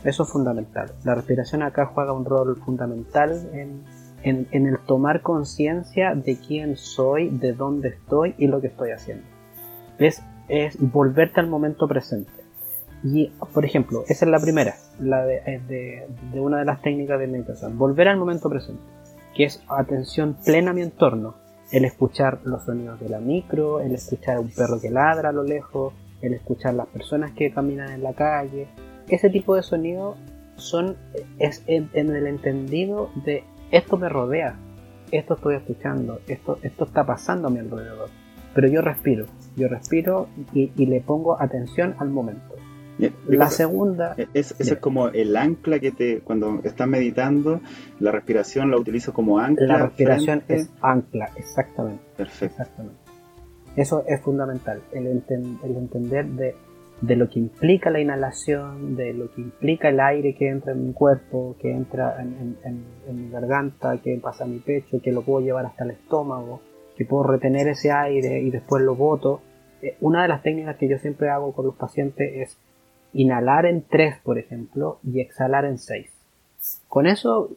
[0.05, 0.93] Eso es fundamental.
[1.05, 3.85] La respiración acá juega un rol fundamental en,
[4.23, 9.25] el tomar conciencia de quién soy, de dónde estoy y lo que estoy haciendo.
[9.99, 12.31] Es, es volverte al momento presente.
[13.05, 17.29] Y, por ejemplo, esa es la primera, la de, de, una de las técnicas de
[17.29, 17.79] meditación.
[17.79, 18.83] Volver al momento presente,
[19.35, 21.35] que es atención plena a mi entorno.
[21.71, 25.33] El escuchar los sonidos de la micro, el escuchar a un perro que ladra a
[25.33, 28.69] lo lejos, el escuchar las personas que caminan en la calle.
[29.07, 30.17] Ese tipo de sonidos
[30.57, 30.97] son
[31.39, 34.57] es en el entendido de esto me rodea,
[35.13, 38.09] esto estoy escuchando, esto, esto está pasando a mi alrededor.
[38.55, 42.55] Pero yo respiro, yo respiro y, le pongo atención al momento.
[43.29, 44.15] la segunda...
[44.17, 47.61] E, es, eso es como el ancla que te, cuando estás meditando,
[48.01, 49.67] la respiración la utilizo como ancla.
[49.67, 52.03] La respiración es ancla, exactamente.
[52.17, 52.63] Perfecto.
[52.63, 52.99] Exactamente.
[53.77, 56.55] Eso es fundamental, el, el entender de
[57.01, 60.87] de lo que implica la inhalación, de lo que implica el aire que entra en
[60.89, 65.45] mi cuerpo, que entra en, mi garganta, que pasa a mi pecho, que lo puedo
[65.45, 66.61] llevar hasta el estómago,
[66.99, 69.41] que puedo retener ese aire y después lo boto.
[69.81, 72.59] Eh, una de las técnicas que yo siempre hago con los pacientes es
[73.13, 76.11] inhalar en 3, por ejemplo, y exhalar en 6.
[76.89, 77.51] Con eso,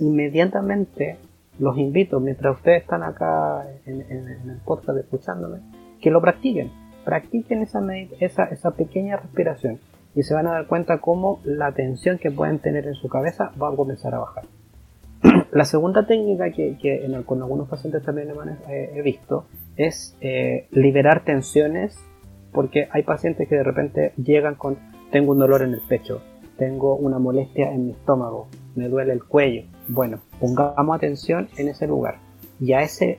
[0.00, 1.18] inmediatamente
[1.58, 5.60] los invito, mientras ustedes están acá en, el podcast escuchándome,
[6.00, 6.72] que lo practiquen
[7.04, 7.80] practiquen esa,
[8.20, 9.80] esa, esa pequeña respiración
[10.14, 13.52] y se van a dar cuenta cómo la tensión que pueden tener en su cabeza
[13.60, 14.44] va a comenzar a bajar.
[15.52, 18.32] la segunda técnica que, con algunos pacientes también
[18.68, 21.98] he, visto es eh, liberar tensiones
[22.52, 24.78] porque hay pacientes que de repente llegan con
[25.10, 26.22] tengo un dolor en el pecho,
[26.56, 29.64] tengo una molestia en mi estómago, me duele el cuello.
[29.88, 32.18] Bueno, pongamos atención en ese lugar
[32.60, 33.18] y a ese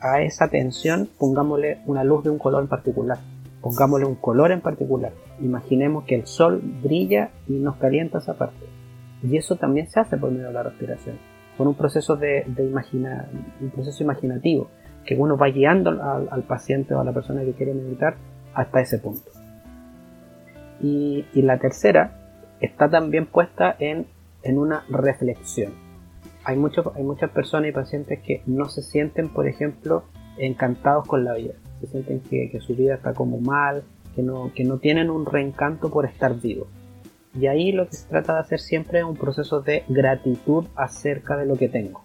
[0.00, 3.18] a esa tensión pongámosle una luz de un color en particular,
[3.60, 5.12] pongámosle un color en particular.
[5.40, 8.66] Imaginemos que el sol brilla y nos calienta esa parte.
[9.22, 11.16] Y eso también se hace por medio de la respiración,
[11.56, 13.28] con un proceso de, imaginar,
[13.60, 14.68] un proceso imaginativo,
[15.04, 18.16] que uno va guiando al, paciente o a la persona que quiere meditar
[18.54, 19.30] hasta ese punto.
[20.80, 22.18] Y, la tercera
[22.60, 24.06] está también puesta en,
[24.42, 25.72] en una reflexión
[26.44, 26.56] hay,
[26.94, 30.04] hay muchas personas y pacientes que no se sienten, por ejemplo,
[30.38, 31.54] encantados con la vida.
[31.80, 33.84] Se sienten que, su vida está como mal,
[34.14, 36.68] que no, que no tienen un reencanto por estar vivos.
[37.34, 41.36] Y ahí lo que se trata de hacer siempre es un proceso de gratitud acerca
[41.36, 42.04] de lo que tengo.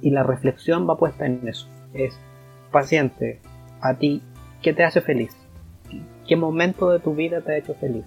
[0.00, 1.68] Y la reflexión va puesta en eso.
[1.92, 2.18] Es,
[2.70, 3.40] paciente,
[3.80, 4.22] a ti,
[4.62, 5.36] ¿qué te hace feliz?
[6.26, 8.04] ¿Qué momento de tu vida te ha hecho feliz?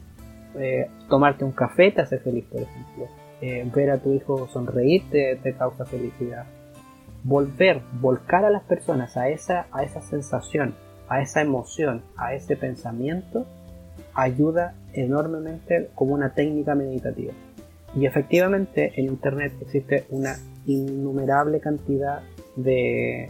[0.56, 3.08] Eh, tomarte un café te hace feliz, por ejemplo
[3.42, 6.46] eh, ver a tu hijo sonreír te, causa felicidad.
[7.24, 10.76] Volver, volcar a las personas a esa, a esa sensación,
[11.10, 13.46] a esa emoción, a ese pensamiento,
[14.16, 17.34] ayuda enormemente como una técnica meditativa.
[17.96, 22.22] Y efectivamente en Internet existe una innumerable cantidad
[22.56, 23.30] de,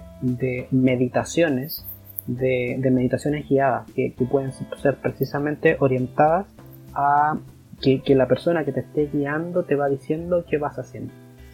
[0.72, 1.86] meditaciones,
[2.28, 6.48] de, meditaciones guiadas, que, pueden ser precisamente orientadas
[6.94, 7.38] a
[7.82, 11.12] que, la persona que te esté guiando te va diciendo qué vas haciendo.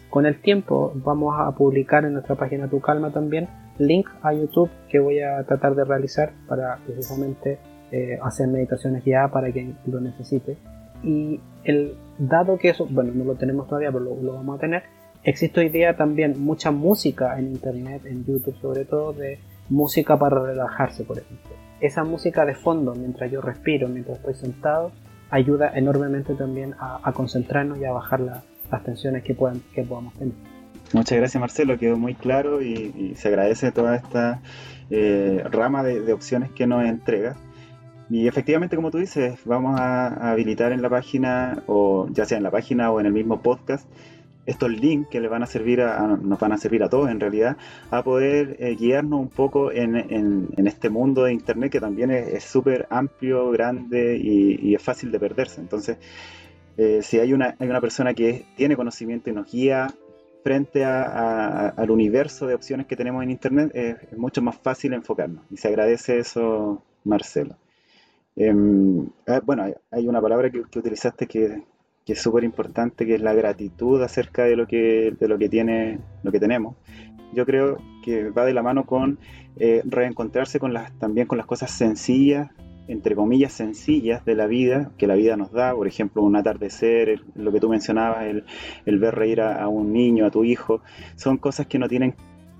[0.08, 4.70] Con el tiempo vamos a publicar en nuestra página Tu Calma también link a YouTube
[4.90, 7.58] que voy a tratar de realizar para precisamente
[7.92, 10.56] eh, hacer meditaciones guiadas para quien lo necesite.
[11.04, 14.60] Y el dado que eso, bueno, no lo tenemos todavía, pero lo, lo vamos a
[14.60, 14.82] tener,
[15.22, 20.40] existe hoy día también mucha música en internet, en YouTube sobre todo, de música para
[20.40, 21.52] relajarse, por ejemplo.
[21.80, 24.92] Esa música de fondo, mientras yo respiro, mientras estoy sentado,
[25.30, 30.34] ayuda enormemente también a, concentrarnos y a bajar las tensiones que, puedan, que podamos tener.
[30.92, 34.42] Muchas gracias Marcelo, quedó muy claro y, se agradece toda esta
[34.90, 37.36] eh, rama de, opciones que nos entrega.
[38.12, 42.44] Y efectivamente, como tú dices, vamos a habilitar en la página, o ya sea en
[42.44, 43.88] la página o en el mismo podcast,
[44.44, 47.20] estos links que le van a servir a, nos van a servir a todos en
[47.20, 47.56] realidad
[47.90, 52.44] a poder eh, guiarnos un poco en, en, este mundo de internet que también es
[52.44, 55.62] súper amplio, grande y, es fácil de perderse.
[55.62, 55.96] Entonces,
[56.76, 59.86] eh, si hay una, hay una persona que tiene conocimiento y nos guía
[60.44, 65.46] frente a, al universo de opciones que tenemos en internet, es mucho más fácil enfocarnos.
[65.50, 67.56] Y se agradece eso, Marcelo.
[68.36, 71.62] Ah, bueno, hay una palabra que, utilizaste que,
[72.06, 75.98] es súper importante, que es la gratitud acerca de lo que, de lo que tiene,
[76.22, 76.76] lo que tenemos.
[77.34, 79.18] Yo creo que va de la mano con
[79.56, 82.50] eh, reencontrarse con las, también con las cosas sencillas,
[82.88, 87.22] entre comillas, sencillas de la vida, que la vida nos da, por ejemplo, un atardecer,
[87.34, 90.82] lo que tú mencionabas, el, ver reír a, un niño, a tu hijo,
[91.16, 92.14] son cosas que no tienen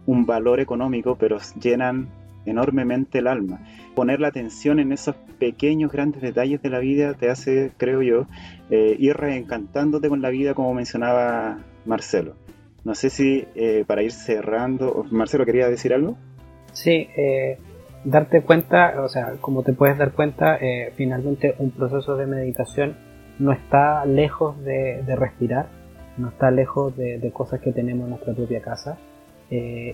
[0.07, 2.09] un valor económico, pero llenan
[2.47, 3.61] enormemente el alma.
[3.95, 8.27] Poner la atención en esos pequeños, grandes detalles de la vida te hace, creo yo,
[8.71, 12.37] eh, ir reencantándote con la vida, como mencionaba Marcelo.
[12.85, 16.17] No sé si eh, para ir cerrando, Marcelo, ¿quería decir algo?
[16.73, 17.59] Sí, eh,
[18.05, 20.59] darte cuenta, o sea, como te puedes dar cuenta,
[20.97, 22.97] finalmente un proceso de meditación
[23.39, 25.67] no está lejos de, respirar,
[26.17, 28.99] no está lejos de, cosas que tenemos en nuestra propia casa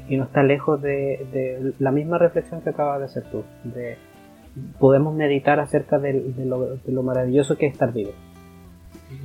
[0.08, 3.42] y no está lejos de, la misma reflexión que acabas de hacer tú.
[3.64, 3.96] De,
[4.78, 8.12] podemos meditar acerca de, lo, maravilloso que es estar vivo.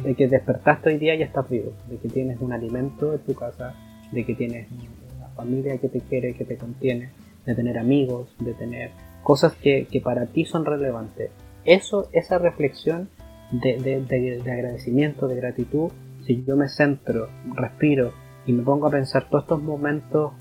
[0.03, 1.73] De que despertaste hoy día y estás vivo.
[1.87, 3.75] De que tienes un alimento en tu casa.
[4.11, 7.11] De que tienes una familia que te quiere, que te contiene.
[7.45, 8.35] De tener amigos.
[8.39, 8.89] De tener
[9.21, 11.29] cosas que, que para ti son relevantes.
[11.63, 13.09] Eso, esa reflexión
[13.51, 15.91] de agradecimiento, de gratitud,
[16.25, 18.13] si yo me centro, respiro
[18.45, 20.33] y me pongo a pensar todos estos momentos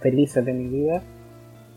[0.00, 1.02] felices de mi vida,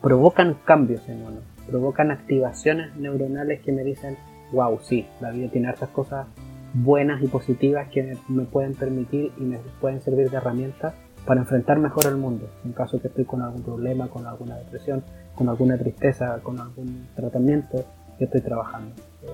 [0.01, 4.17] provocan cambios en uno, provocan activaciones neuronales que me dicen,
[4.51, 6.27] wow, sí, la vida tiene hartas cosas
[6.73, 10.93] buenas y positivas que me, pueden permitir y me pueden servir de herramienta
[11.25, 15.03] para enfrentar mejor el mundo, en caso que estoy con algún problema, con alguna depresión,
[15.35, 17.85] con alguna tristeza, con algún tratamiento
[18.17, 18.95] que estoy trabajando.
[19.23, 19.27] Eh,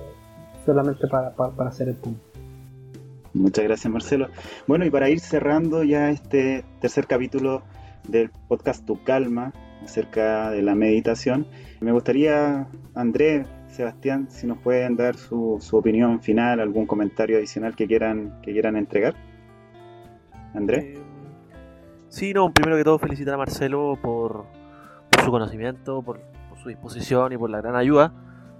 [0.66, 2.20] solamente para, para hacer el punto.
[3.34, 4.28] Muchas gracias, Marcelo.
[4.66, 7.62] Bueno, y para ir cerrando ya este tercer capítulo
[8.06, 9.52] del podcast Tu Calma
[9.84, 11.46] acerca de la meditación,
[11.80, 17.86] me gustaría, André, Sebastián, si nos pueden dar su, opinión final, algún comentario adicional que
[17.86, 19.14] quieran, que quieran entregar.
[20.54, 20.94] André.
[20.94, 20.98] Eh,
[22.08, 24.46] sí, no, primero que todo felicitar a Marcelo por,
[25.22, 26.20] su conocimiento, por,
[26.62, 28.12] su disposición y por la gran ayuda.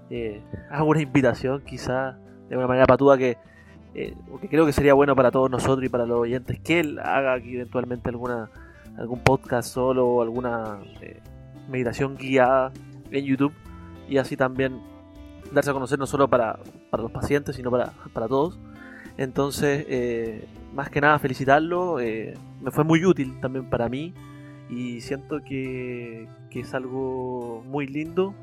[0.09, 2.17] Eh, hago una invitación quizá
[2.49, 3.37] de una manera patuda que
[3.95, 6.99] eh, porque creo que sería bueno para todos nosotros y para los oyentes que él
[6.99, 8.49] haga aquí eventualmente alguna
[8.97, 11.21] algún podcast solo o alguna eh,
[11.69, 12.71] meditación guiada
[13.11, 13.53] en YouTube.
[14.07, 14.81] Y así también
[15.51, 18.59] darse a conocer no solo para, para los pacientes sino para, para todos.
[19.17, 24.13] Entonces eh, más que nada felicitarlo me fue muy útil también para mí.
[24.69, 28.35] Y siento que, que es algo muy lindo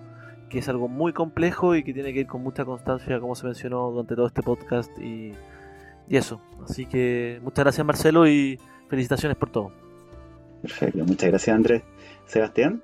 [0.49, 3.47] que es algo muy complejo y que tiene que ir con mucha constancia, como se
[3.47, 4.97] mencionó durante todo este podcast.
[4.99, 5.33] Y,
[6.09, 6.41] eso.
[6.63, 9.73] Así que muchas gracias, Marcelo, y felicitaciones por todo.
[10.63, 11.83] Perfecto, muchas gracias, Andrés.
[12.27, 12.81] Sebastián.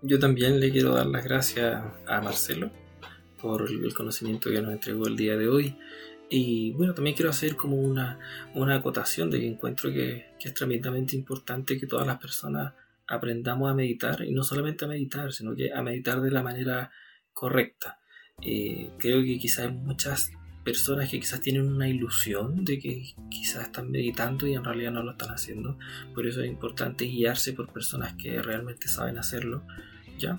[0.00, 2.70] Yo también le quiero dar las gracias a Marcelo
[3.42, 5.76] por el conocimiento que nos entregó el día de hoy.
[6.30, 8.18] Y bueno, también quiero hacer como una,
[8.54, 12.72] una acotación de que encuentro que, que es tremendamente importante que todas las personas
[13.08, 16.90] aprendamos a meditar y no solamente a meditar, sino que a meditar de la manera
[17.32, 17.98] correcta.
[18.42, 20.30] Eh, creo que quizás hay muchas
[20.64, 25.02] personas que quizás tienen una ilusión de que quizás están meditando y en realidad no
[25.02, 25.78] lo están haciendo.
[26.14, 29.64] Por eso es importante guiarse por personas que realmente saben hacerlo,
[30.18, 30.38] ¿ya?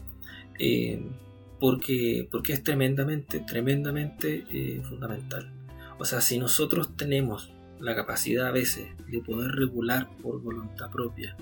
[0.60, 1.02] Eh,
[1.60, 5.52] porque, porque es tremendamente, tremendamente eh, fundamental.
[5.98, 11.36] O sea, si nosotros tenemos la capacidad a veces de poder regular por voluntad propia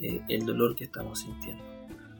[0.00, 1.62] eh, el dolor que estamos sintiendo.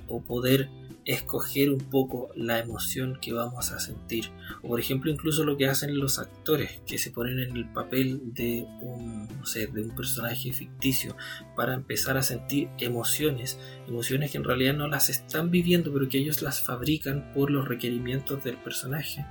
[0.08, 0.68] O poder
[1.04, 4.30] escoger un poco la emoción que vamos a sentir.
[4.62, 8.34] O por ejemplo incluso lo que hacen los actores que se ponen en el papel
[8.34, 11.16] de un no sé, de un personaje ficticio
[11.56, 16.18] para empezar a sentir emociones emociones que en realidad no las están viviendo pero que
[16.18, 19.24] ellos las fabrican por los requerimientos del personaje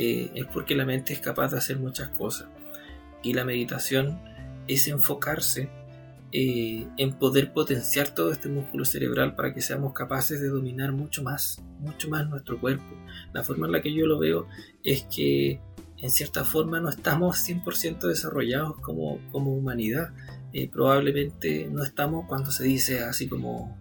[0.00, 2.46] eh, es porque la mente es capaz de hacer muchas cosas.
[3.20, 4.20] Y la meditación
[4.68, 5.70] es enfocarse
[6.30, 11.22] eh, en poder potenciar todo este músculo cerebral para que seamos capaces de dominar mucho
[11.22, 12.84] más, mucho más nuestro cuerpo.
[13.32, 14.46] La forma en la que yo lo veo
[14.84, 15.60] es que
[15.96, 20.10] en cierta forma no estamos 100% desarrollados como, como humanidad.
[20.52, 23.76] Eh, probablemente no estamos cuando se dice así como,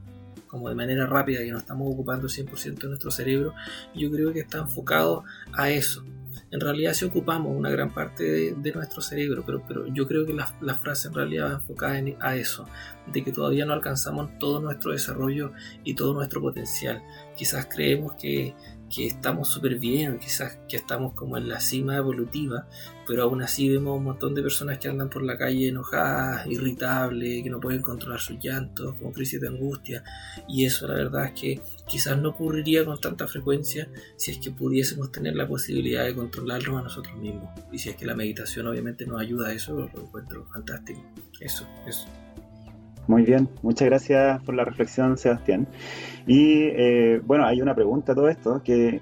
[0.47, 3.53] como de manera rápida que no estamos ocupando 100% de nuestro cerebro.
[3.93, 6.05] Yo creo que está enfocado a eso,
[6.51, 10.33] en realidad sí ocupamos una gran parte de, nuestro cerebro, pero, pero yo creo que
[10.33, 12.67] la, frase en realidad va enfocada en, a eso,
[13.11, 15.51] de que todavía no alcanzamos todo nuestro desarrollo
[15.83, 17.01] y todo nuestro potencial.
[17.35, 18.55] Quizás creemos que,
[18.89, 22.67] que estamos súper bien, quizás que estamos como en la cima evolutiva,
[23.05, 27.43] pero aún así vemos un montón de personas que andan por la calle enojadas, irritables,
[27.43, 30.03] que no pueden controlar sus llantos, con crisis de angustia,
[30.47, 34.51] y eso la verdad es que quizás no ocurriría con tanta frecuencia si es que
[34.51, 38.67] pudiésemos tener la posibilidad de controlarlo a nosotros mismos, y si es que la meditación
[38.67, 41.03] obviamente nos ayuda a eso, lo encuentro fantástico.
[41.39, 42.07] Eso, eso.
[43.07, 45.65] Muy bien, muchas gracias por la reflexión, Sebastián.
[46.27, 49.01] Y eh, bueno, hay una pregunta a todo esto que,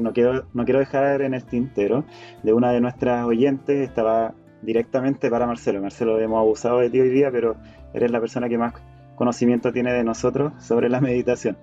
[0.00, 2.04] no, quiero, no quiero dejar en el tintero
[2.42, 5.80] de una de nuestras oyentes, estaba directamente para Marcelo.
[5.80, 7.56] Marcelo, hemos abusado de ti hoy día, pero
[7.94, 8.74] eres la persona que más
[9.16, 11.56] conocimiento tiene de nosotros sobre la meditación.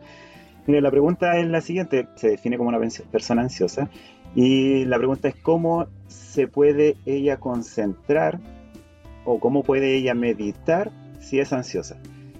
[0.65, 2.79] Mire, la pregunta es la siguiente, se define como una
[3.11, 3.91] persona ansiosa,
[4.33, 8.39] y la pregunta es cómo se puede ella concentrar
[9.23, 10.91] o cómo puede ella meditar
[11.25, 11.97] si es ansiosa.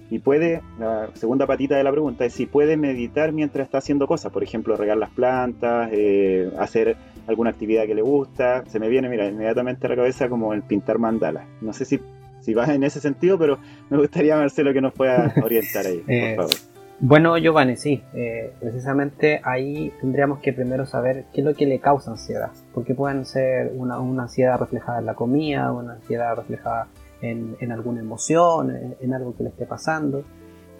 [0.08, 4.06] Y puede, la segunda patita de la pregunta es si puede meditar mientras está haciendo
[4.06, 8.64] cosas, por ejemplo, regar las plantas, eh, hacer alguna actividad que le gusta.
[8.66, 11.44] Se me viene, mira, inmediatamente a la cabeza como el pintar mandalas.
[11.60, 12.00] No sé si,
[12.40, 13.58] si vas en ese sentido, pero
[13.90, 16.54] me gustaría, Marcelo, que nos pueda orientar ahí, por eh, favor.
[16.98, 21.78] Bueno, Giovanni, sí, eh, precisamente ahí tendríamos que primero saber qué es lo que le
[21.78, 26.86] causa ansiedad, porque pueden ser una, una ansiedad reflejada en la comida, una ansiedad reflejada
[27.22, 30.24] en, alguna emoción, en, algo que le esté pasando,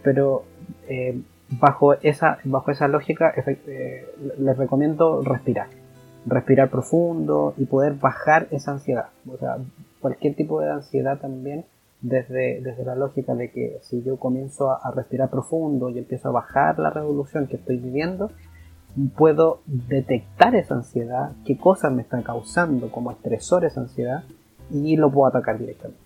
[0.03, 0.45] pero
[0.89, 1.21] eh,
[1.51, 4.07] bajo, esa, bajo esa lógica eh,
[4.39, 5.69] les recomiendo respirar,
[6.27, 9.59] respirar profundo y poder bajar esa ansiedad, o sea,
[10.01, 11.65] cualquier tipo de ansiedad también
[12.01, 16.33] desde, desde la lógica de que si yo comienzo a, respirar profundo y empiezo a
[16.33, 18.31] bajar la revolución que estoy viviendo,
[19.17, 24.25] puedo detectar esa ansiedad, qué cosas me están causando como estresor esa ansiedad
[24.71, 26.06] y lo puedo atacar directamente.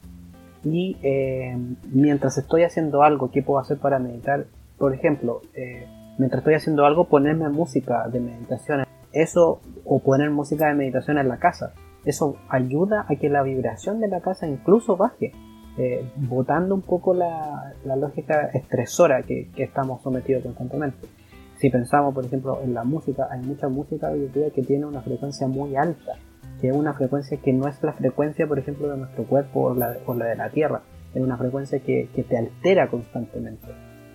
[0.65, 1.57] Y eh,
[1.91, 4.47] mientras estoy haciendo algo, ¿qué puedo hacer para meditar?
[4.79, 5.87] Por ejemplo, eh,
[6.19, 8.85] mientras estoy haciendo algo, ponerme música de meditación.
[9.13, 11.73] Eso, o poner música de meditación en la casa.
[12.05, 15.33] Eso ayuda a que la vibración de la casa incluso baje,
[15.79, 21.09] eh, botando un poco la, lógica estresora que, estamos sometidos constantemente.
[21.57, 25.47] Si pensamos, por ejemplo, en la música, hay mucha música hoy que tiene una frecuencia
[25.47, 26.17] muy alta
[26.61, 29.75] que es una frecuencia que no es la frecuencia, por ejemplo, de nuestro cuerpo o
[29.75, 30.83] la, la de la Tierra,
[31.15, 33.67] es una frecuencia que, te altera constantemente.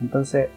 [0.02, 0.50] Entonces,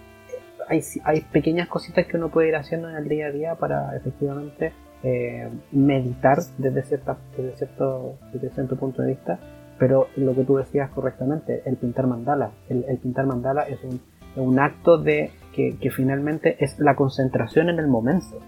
[0.69, 3.97] hay, hay, pequeñas cositas que uno puede ir haciendo en el día a día para
[3.97, 4.73] efectivamente
[5.03, 9.39] eh, meditar desde, cierta, desde, cierto, desde cierto punto de vista,
[9.79, 14.01] pero lo que tú decías correctamente, el pintar mandala, el, pintar mandala es un,
[14.37, 18.39] un acto de que, que finalmente es la concentración en el momento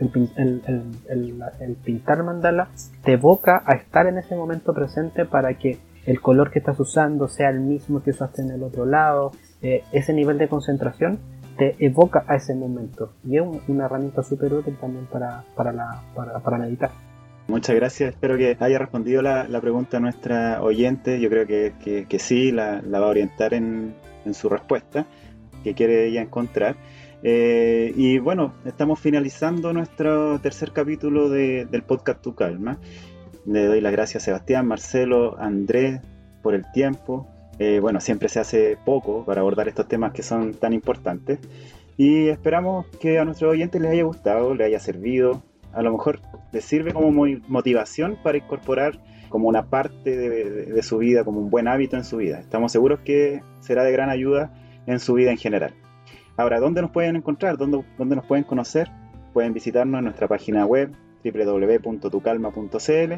[0.00, 2.68] el, pintar mandala
[3.04, 7.28] te evoca a estar en ese momento presente para que el color que estás usando
[7.28, 9.32] sea el mismo que usaste en el otro lado.
[9.62, 11.18] Eh, ese nivel de concentración
[11.58, 16.02] te evoca a ese momento y es una herramienta súper útil también para, para, la,
[16.14, 16.90] para, meditar.
[17.48, 21.20] Muchas gracias, espero que haya respondido la, pregunta a nuestra oyente.
[21.20, 23.94] Yo creo que, que, sí, la, la, va a orientar en,
[24.24, 25.04] en su respuesta
[25.62, 26.76] que quiere ella encontrar.
[27.22, 32.78] Eh, y bueno, estamos finalizando nuestro tercer capítulo del podcast Tu Calma.
[33.46, 36.00] Le doy las gracias a Sebastián, Marcelo, Andrés
[36.42, 37.28] por el tiempo.
[37.58, 41.38] Eh, bueno, siempre se hace poco para abordar estos temas que son tan importantes.
[41.96, 45.42] Y esperamos que a nuestros oyentes les haya gustado, les haya servido.
[45.72, 46.20] A lo mejor
[46.52, 47.12] les sirve como
[47.48, 48.98] motivación para incorporar
[49.28, 52.40] como una parte de su vida, como un buen hábito en su vida.
[52.40, 54.52] Estamos seguros que será de gran ayuda
[54.86, 55.74] en su vida en general.
[56.40, 57.58] Ahora, ¿dónde nos pueden encontrar?
[57.58, 58.90] ¿Dónde, dónde nos pueden conocer?
[59.34, 60.90] Pueden visitarnos en nuestra página web
[61.22, 63.12] www.tucalma.cl.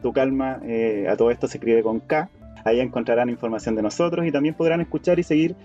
[0.00, 2.30] Tu calma, eh, a todo esto se escribe con K.
[2.64, 5.56] Ahí encontrarán información de nosotros y también podrán escuchar y seguir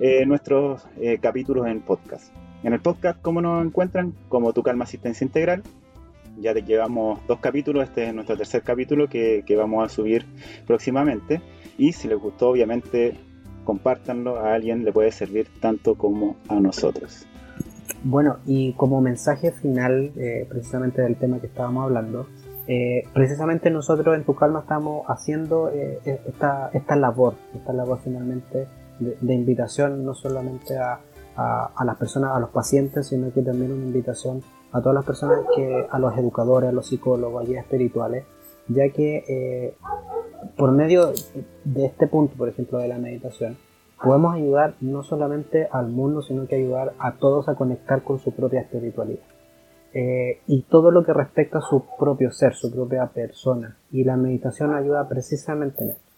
[0.00, 2.32] eh, nuestros eh, capítulos en podcast.
[2.62, 4.14] En el podcast, ¿cómo nos encuentran?
[4.30, 5.62] Como Tu Calma Asistencia Integral.
[6.38, 10.24] Ya te llevamos dos capítulos, este es nuestro tercer capítulo que, que vamos a subir
[10.66, 11.42] próximamente.
[11.76, 13.18] Y si les gustó, obviamente
[13.64, 17.26] compártanlo, a alguien le puede servir tanto como a nosotros.
[18.04, 22.26] Bueno, y como mensaje final, eh, precisamente del tema que estábamos hablando,
[22.66, 28.66] eh, precisamente nosotros en Tu Calma estamos haciendo eh, esta, esta labor, esta labor finalmente
[28.98, 31.00] de, invitación no solamente a,
[31.36, 34.42] a, las personas, a los pacientes, sino que también una invitación
[34.72, 38.24] a todas las personas que, a los educadores, a los psicólogos, a guías espirituales,
[38.68, 39.74] ya que
[40.56, 41.12] por medio
[41.64, 43.56] de este punto, por ejemplo, de la meditación,
[44.02, 48.32] podemos ayudar no solamente al mundo, sino que ayudar a todos a conectar con su
[48.32, 49.22] propia espiritualidad.
[49.94, 53.76] Eh, y todo lo que respecta a su propio ser, su propia persona.
[53.90, 56.12] Y la meditación ayuda precisamente en esto.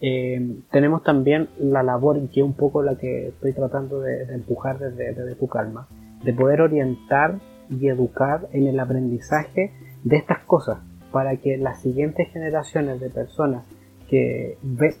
[0.00, 4.78] Eh, tenemos también la labor, que es un poco la que estoy tratando de, empujar
[4.78, 5.88] desde, tu calma,
[6.22, 7.38] de poder orientar
[7.70, 9.72] y educar en el aprendizaje
[10.02, 10.78] de estas cosas
[11.14, 13.64] para que las siguientes generaciones de personas
[14.10, 14.58] que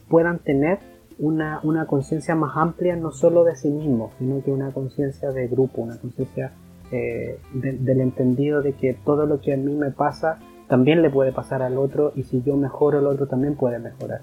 [0.08, 0.78] puedan tener
[1.18, 5.48] una, una conciencia más amplia no solo de sí mismos, sino que una conciencia de
[5.48, 6.52] grupo, una conciencia
[6.92, 10.38] eh, del entendido de que todo lo que a mí me pasa
[10.68, 14.20] también le puede pasar al otro y si yo mejoro el otro también puede mejorar.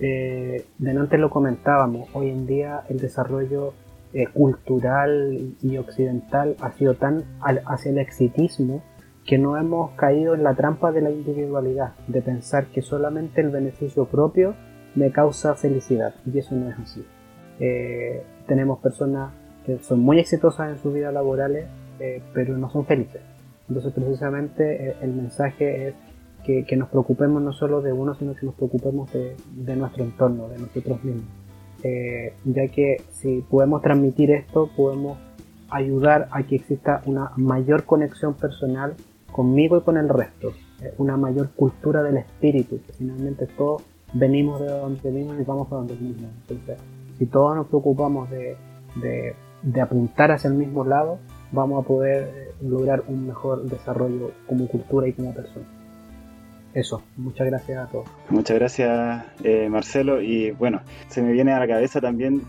[0.00, 3.74] Eh, antes lo comentábamos, hoy en día el desarrollo
[4.12, 8.82] eh, cultural y occidental ha sido tan hacia el exitismo
[9.26, 13.50] que no hemos caído en la trampa de la individualidad, de pensar que solamente el
[13.50, 14.54] beneficio propio
[14.94, 17.04] me causa felicidad, y eso no es así.
[17.60, 19.32] Eh, tenemos personas
[19.64, 21.66] que son muy exitosas en sus vidas laborales,
[22.00, 23.20] eh, pero no son felices.
[23.68, 25.94] Entonces, precisamente, eh, el mensaje es
[26.44, 30.58] que, nos preocupemos no solo de uno, sino que nos preocupemos de, nuestro entorno, de
[30.58, 31.24] nosotros mismos.
[32.44, 35.18] ya que si podemos transmitir esto, podemos
[35.70, 38.94] ayudar a que exista una mayor conexión personal
[39.32, 40.52] conmigo y con el resto,
[40.98, 45.94] una mayor cultura del espíritu, finalmente todos venimos de donde venimos y vamos a donde
[45.96, 46.28] mismo.
[46.42, 46.78] Entonces,
[47.18, 48.56] si todos nos preocupamos de,
[49.62, 51.18] de, apuntar hacia el mismo lado,
[51.50, 55.66] vamos a poder eh, lograr un mejor desarrollo como cultura y como persona.
[56.74, 58.08] Eso, muchas gracias a todos.
[58.30, 62.42] Muchas gracias eh, Marcelo y bueno, se me viene a la cabeza también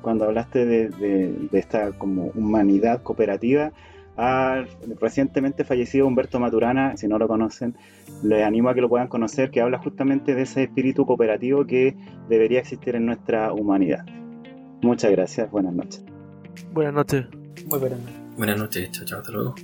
[0.00, 3.72] cuando hablaste de, de, de esta como humanidad cooperativa,
[4.16, 4.68] al
[5.00, 7.76] recientemente fallecido Humberto Maturana, si no lo conocen,
[8.22, 11.96] les animo a que lo puedan conocer, que habla justamente de ese espíritu cooperativo que
[12.28, 14.04] debería existir en nuestra humanidad.
[14.82, 16.04] Muchas gracias, buenas noches.
[16.72, 17.26] Buenas noches.
[17.66, 18.16] Muy buenas noches.
[18.36, 19.54] Buenas noches, chao, chao, hasta luego.